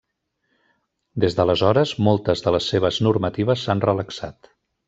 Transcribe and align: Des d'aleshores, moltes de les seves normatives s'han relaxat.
Des 1.25 1.37
d'aleshores, 1.39 1.93
moltes 2.09 2.43
de 2.49 2.57
les 2.57 2.73
seves 2.75 3.01
normatives 3.09 3.67
s'han 3.67 3.89
relaxat. 3.89 4.55